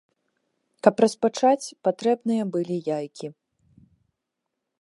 Каб 0.85 0.95
распачаць, 1.05 1.71
патрэбныя 1.89 2.43
былі 2.57 2.77
яйкі. 2.97 3.27